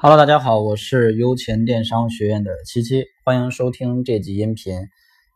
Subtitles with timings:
[0.00, 4.86] Hello，大家好，我是优钱电商学院的七七，欢迎收听这集音频。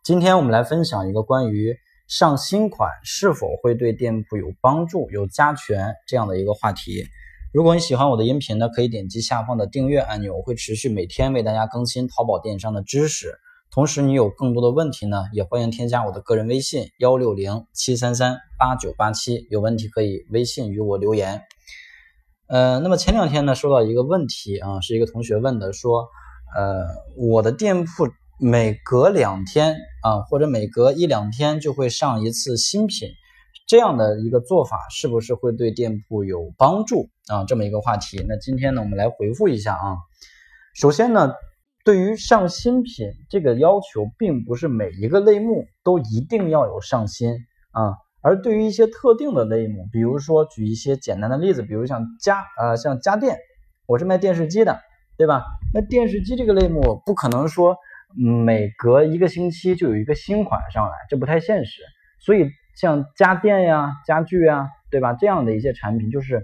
[0.04, 7.04] 今天我们来分享一个关于上新款是否会对店铺有帮助、有加权这样的一个话题。
[7.52, 13.34] 如果你喜欢我的音频呢，可以点击下方的订阅按钮，我会持续每天为大家更新淘宝电商的知识。
[13.72, 21.42] 同时，你有更多的问题呢，也欢迎添加我的个人微信幺六零七三三八九八七，有问题可以微信与我留言。
[22.48, 26.08] 呃，那么前两天呢，收到一个问题啊，是一个同学问的，说，
[26.54, 26.84] 呃，
[27.16, 33.08] 我的店铺每隔两天啊，或者每隔一两天就会上一次新品，
[33.66, 37.44] 这样的一个做法是不是会对店铺有帮助啊？
[37.44, 39.96] 这么一个话题，那今天呢，我们来回复一下啊。
[40.74, 41.32] 首先呢，
[41.84, 47.30] 对于上新品这个要求，并不是每一个类目都一定要有上新
[47.70, 47.96] 啊。
[48.22, 53.36] 而对于一些特定的类目，比如说举一些简单的例子，比如像家呃像家电，
[53.86, 54.80] 我是卖电视机的，
[55.18, 55.44] 对吧？
[55.74, 57.76] 那电视机这个类目不可能说
[58.44, 61.82] 每隔一个星期就有一个新款上来，这不太现实。
[62.20, 65.14] 所以像家电呀、家具啊，对吧？
[65.14, 66.42] 这样的一些产品就是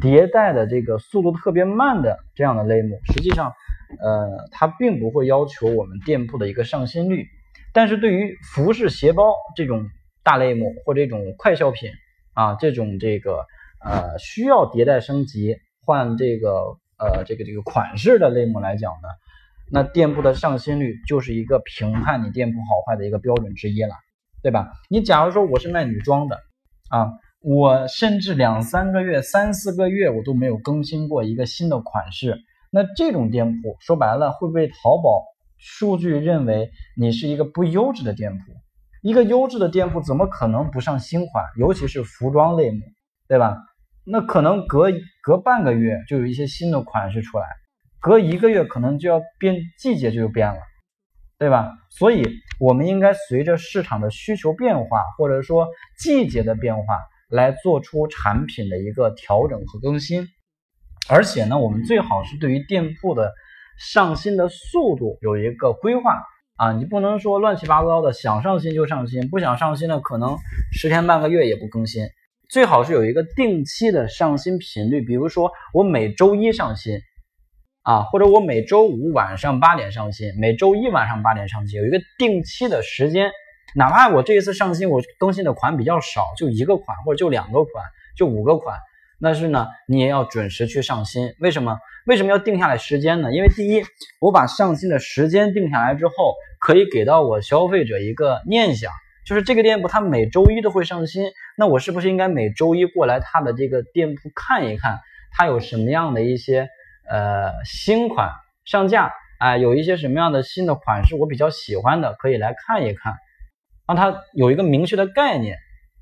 [0.00, 3.52] 迭代的这个速度特别慢的这样的类目，实际上
[4.00, 7.26] 呃它并不会要求我们店铺的一个上新率。
[7.74, 9.86] 但是对于服饰鞋包这种，
[10.24, 11.90] 大类目或这种快消品
[12.32, 13.46] 啊，这种这个
[13.84, 16.50] 呃需要迭代升级换这个
[16.98, 19.08] 呃这个这个款式的类目来讲呢，
[19.70, 23.94] 那店铺的上新率就是一个评判你店铺好坏的一个标准之一了，
[24.42, 24.72] 对吧？
[24.88, 26.40] 你假如说我是卖女装的
[26.88, 35.24] 啊，我甚至两三个月、三四个月我都没有更新过一个新的款式，那这种店铺说白了会被淘宝
[35.58, 38.54] 数据认为你是一个不优质的店铺。
[39.04, 41.44] 一个优质的店铺怎么可能不上新款？
[41.58, 42.80] 尤其是服装类目，
[43.28, 43.58] 对吧？
[44.06, 44.86] 那可能隔
[45.22, 47.44] 隔半个月就有一些新的款式出来，
[48.00, 50.58] 隔一个月可能就要变季节就又变了，
[51.38, 51.74] 对吧？
[51.90, 52.26] 所以
[52.58, 55.68] 我们应该随着市场的需求变化，或者说
[55.98, 56.98] 季节的变化，
[57.28, 60.26] 来做出产品的一个调整和更新。
[61.10, 63.34] 而且呢，我们最好是对于店铺的
[63.78, 66.24] 上新的速度有一个规划。
[66.56, 70.38] 啊，你不能说乱七八糟的，想上新就上新，不想上新的可能
[70.72, 72.06] 十天半个月也不更新。
[72.48, 77.00] 最好是有一个定期的上新频率，比如说我每周一上新，
[77.82, 83.32] 啊，或者我每周五晚上八点上新，每周一晚上八点上新，有一个定期的时间。
[83.74, 87.84] 哪怕我这一次上新，我更新的款比较少，就一个款或者就两个款，
[88.16, 88.78] 就五个款，
[89.20, 91.34] 但是呢，你也要准时去上新。
[91.40, 91.76] 为什么？
[92.06, 93.32] 为什么要定下来时间呢？
[93.32, 93.82] 因为第一，
[94.20, 98.92] 我把上新的时间定下来之后，可以给到我消费者一个念想，
[99.24, 104.98] 就是这个店铺它每周一都会上新，那我是不是应该每周一过来它的这个店铺看一看，
[105.32, 106.68] 它有什么样的一些
[107.08, 108.30] 呃新款
[108.64, 109.56] 上架啊？
[109.56, 113.14] 有一些什么样的新的款式我比较喜欢的，可以来看一看，
[113.86, 115.56] 让他有一个明确的概念。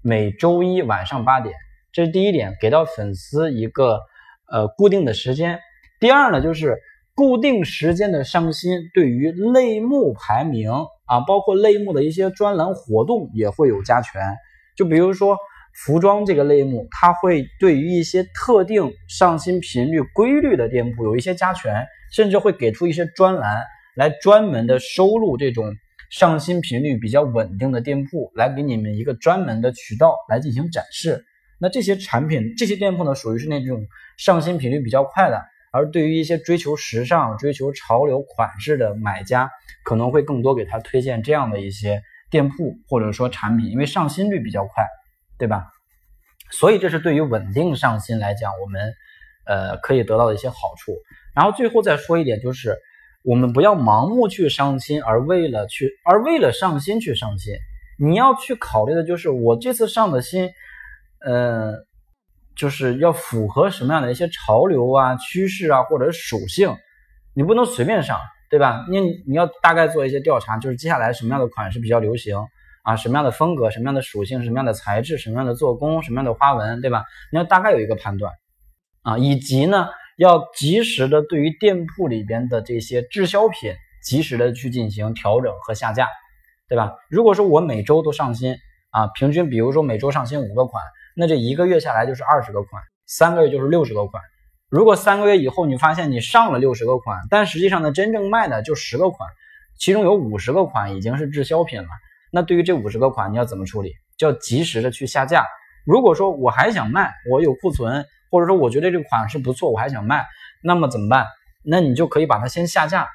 [0.05, 1.55] 每周一晚上八点，
[1.93, 4.01] 这是第一点，给到粉丝一个
[4.51, 5.61] 呃固定的时间。
[6.03, 6.77] 第二呢，就是
[7.15, 10.73] 固定时间的上新，对于类目排名
[11.07, 14.21] 啊，包括类目的一些专栏活动也会有加权。
[14.77, 15.39] 就比如说
[15.73, 23.63] 服装这个类目，它会对于一些特定上新频率规律的店铺有一些加权，甚至会给出一些专栏
[23.95, 25.73] 来专门的收录这种
[26.11, 31.25] 上新频率比较稳定的店铺，来给你们一个专门的渠道来进行展示。
[31.61, 33.87] 那这些产品、这些店铺呢，属于是那种
[34.19, 35.41] 上新频率比较快的。
[35.73, 39.51] 而对于一些追求时尚、追求潮流款式的买家，
[39.85, 44.87] 可能会更多给他推荐这样的一些店铺或者说产品，因为上新率比较快，
[45.39, 45.67] 对吧？
[46.51, 48.93] 所以这是对于稳定上新来讲，我们
[49.47, 50.95] 呃可以得到的一些好处。
[51.35, 52.77] 然后最后再说一点，就是
[53.25, 57.55] 我们不要盲目去上新，而为了去而为了上新去上新，
[57.99, 60.51] 你要去考虑的就是我这次上的新，
[61.25, 61.87] 呃。
[62.55, 66.77] 就是要符合什么样的一些潮流啊、趋势啊，或者属性，
[67.35, 68.19] 你不能随便上，
[68.51, 68.85] 对吧？
[68.91, 72.37] 你你要大概做一些调查，就是接下来什么样的款式比较流行
[72.83, 77.05] 啊，什么样的风格、什么样的属性、什么样的材质、什么样的做工、什么样的花纹，对吧？
[77.31, 78.33] 你要大概有一个判断
[79.03, 79.89] 啊，以及呢，
[80.19, 83.75] 要及时的对于店铺里边的这些滞销品，
[84.05, 86.09] 及时的去进行调整和下架，
[86.69, 86.93] 对吧？
[87.09, 88.57] 如果说我每周都上新
[88.91, 90.83] 啊，平均比如说每周上新五个款。
[91.15, 94.23] 那这一个月下来就是二十个款，三个月就是六十个款。
[94.69, 99.29] 如果三个月以后你发现你上了六十个款，但实际上呢，真正卖的就十个款，
[99.79, 101.89] 其中有五十个款已经是滞销品了。
[102.31, 103.93] 那对于这五十个款，你要怎么处理？
[104.17, 105.47] 就要及时的去下架。
[105.85, 110.25] 如果说我还想卖，我有库存，或者说我觉得这个款式不错，我还想卖，
[110.63, 111.27] 那么怎么办？
[111.65, 113.09] 那你就可以把它先下架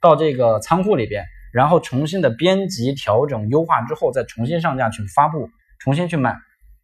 [0.00, 5.48] 到这个仓库里边，然后重新的编辑、调整、优化之后，再重新上架去发布，
[5.78, 6.34] 重新去卖。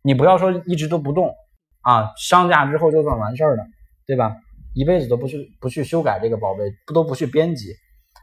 [0.03, 1.35] 你不要说一直都不动
[1.83, 3.65] 啊，上架之后就算完事儿了，
[4.07, 4.37] 对吧？
[4.75, 7.75] 一辈子都不去不去修改这个宝贝，不都不去编辑，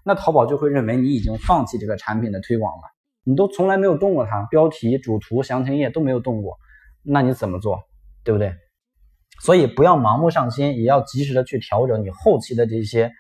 [0.05, 2.81] 那淘宝就会认为你已经放弃这个产品的推广了。
[3.23, 6.57] 你都从来没有动过它，标题、主图、详情页都没有动过，
[7.03, 7.81] 那你怎么做？
[8.23, 8.53] 对不对？
[9.41, 13.11] 所以不要盲目上新，也要及时的去调整你后期的这些，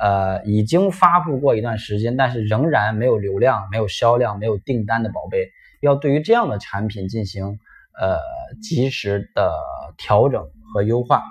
[0.00, 5.50] 呃，已经发布过一段时间，但是仍然没有流量、没有销量、没有订单的宝贝，
[5.80, 7.58] 要对于这样的产品进行
[8.00, 8.18] 呃
[8.62, 9.52] 及时的
[9.96, 11.22] 调整和优化。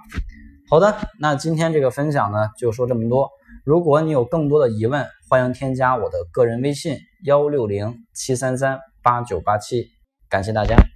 [0.69, 3.29] 好的，那今天这个分享呢就说这么多。
[3.65, 9.87] 如果你有更多的疑问，欢迎添加我的个人微信幺六零七三三八九八七，
[10.29, 10.92] 感谢大家。